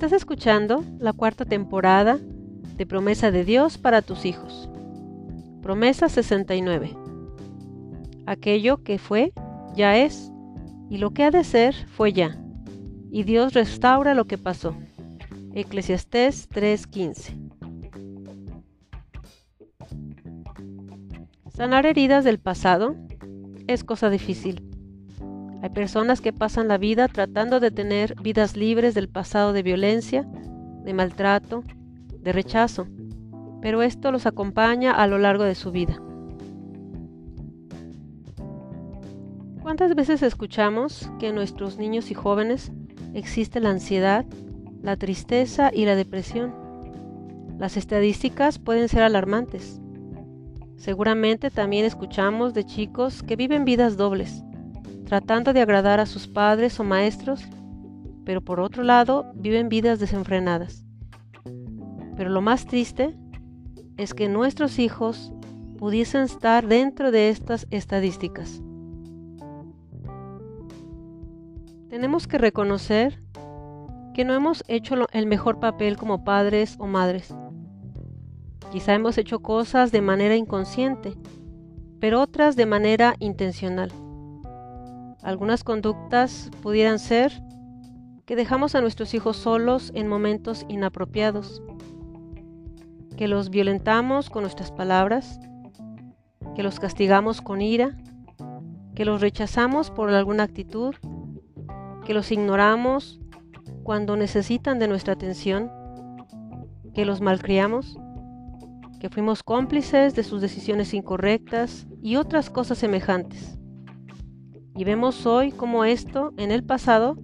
[0.00, 2.18] Estás escuchando la cuarta temporada
[2.74, 4.70] de Promesa de Dios para tus hijos.
[5.60, 6.96] Promesa 69.
[8.24, 9.34] Aquello que fue,
[9.76, 10.32] ya es,
[10.88, 12.42] y lo que ha de ser, fue ya.
[13.10, 14.74] Y Dios restaura lo que pasó.
[15.52, 17.36] Eclesiastés 3:15.
[21.52, 22.96] Sanar heridas del pasado
[23.66, 24.69] es cosa difícil.
[25.62, 30.26] Hay personas que pasan la vida tratando de tener vidas libres del pasado de violencia,
[30.84, 31.64] de maltrato,
[32.18, 32.86] de rechazo,
[33.60, 36.00] pero esto los acompaña a lo largo de su vida.
[39.60, 42.72] ¿Cuántas veces escuchamos que en nuestros niños y jóvenes
[43.12, 44.24] existe la ansiedad,
[44.82, 46.54] la tristeza y la depresión?
[47.58, 49.78] Las estadísticas pueden ser alarmantes.
[50.76, 54.42] Seguramente también escuchamos de chicos que viven vidas dobles,
[55.10, 57.42] tratando de agradar a sus padres o maestros,
[58.24, 60.84] pero por otro lado viven vidas desenfrenadas.
[62.16, 63.16] Pero lo más triste
[63.96, 65.32] es que nuestros hijos
[65.78, 68.62] pudiesen estar dentro de estas estadísticas.
[71.88, 73.20] Tenemos que reconocer
[74.14, 77.34] que no hemos hecho el mejor papel como padres o madres
[78.70, 81.14] Quizá hemos hecho cosas de manera inconsciente,
[81.98, 83.90] pero otras de manera intencional.
[85.22, 87.32] Algunas conductas pudieran ser
[88.26, 91.62] que dejamos a nuestros hijos solos en momentos inapropiados,
[93.16, 95.40] que los violentamos con nuestras palabras,
[96.54, 97.96] que los castigamos con ira,
[98.94, 100.94] que los rechazamos por alguna actitud,
[102.04, 103.20] que los ignoramos
[103.82, 105.70] cuando necesitan de nuestra atención,
[106.94, 107.98] que los malcriamos
[109.00, 113.59] que fuimos cómplices de sus decisiones incorrectas y otras cosas semejantes.
[114.76, 117.16] Y vemos hoy cómo esto, en el pasado,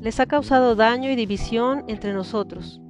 [0.00, 2.80] les ha causado daño y división entre nosotros,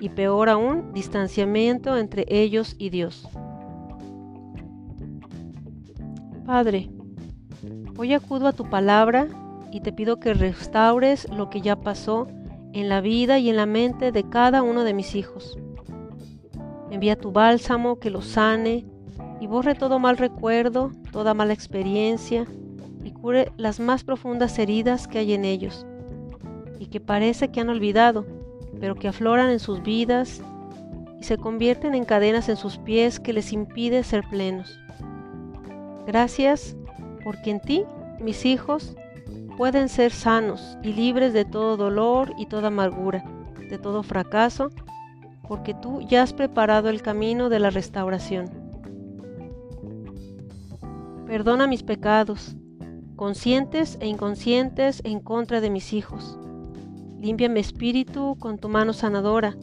[0.00, 3.28] y peor aún, distanciamiento entre ellos y Dios.
[6.44, 6.90] Padre,
[7.96, 9.28] hoy acudo a tu palabra
[9.70, 12.26] y te pido que restaures lo que ya pasó
[12.72, 15.56] en la vida y en la mente de cada uno de mis hijos
[16.94, 18.86] Envía tu bálsamo que los sane
[19.44, 22.46] y borre todo mal recuerdo, toda mala experiencia
[23.04, 25.84] y cure las más profundas heridas que hay en ellos
[26.78, 28.24] y que parece que han olvidado,
[28.80, 30.40] pero que afloran en sus vidas
[31.20, 34.80] y se convierten en cadenas en sus pies que les impide ser plenos.
[36.06, 36.74] Gracias
[37.22, 37.84] porque en ti,
[38.20, 38.96] mis hijos,
[39.58, 43.22] pueden ser sanos y libres de todo dolor y toda amargura,
[43.68, 44.70] de todo fracaso
[45.46, 48.63] porque tú ya has preparado el camino de la restauración.
[51.26, 52.54] Perdona mis pecados,
[53.16, 56.38] conscientes e inconscientes en contra de mis hijos.
[57.18, 59.56] Limpia mi espíritu con tu mano sanadora.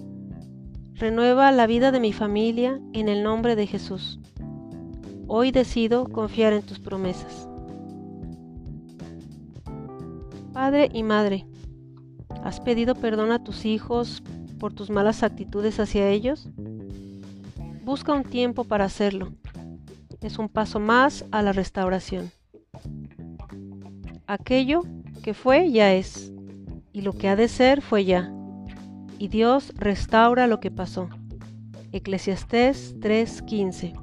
[0.96, 4.20] Renueva la vida de mi familia en el nombre de Jesús.
[5.28, 7.48] Hoy decido confiar en tus promesas.
[10.54, 11.46] Padre y Madre,
[12.44, 14.24] ¿has pedido perdón a tus hijos
[14.60, 16.50] por tus malas actitudes hacia ellos?
[17.84, 19.32] Busca un tiempo para hacerlo
[20.22, 22.32] es un paso más a la restauración.
[24.28, 24.82] Aquello
[25.24, 26.32] que fue ya es,
[26.94, 28.34] y lo que ha de ser fue ya,
[29.18, 31.10] y Dios restaura lo que pasó.
[31.92, 33.94] Eclesiastés 3:15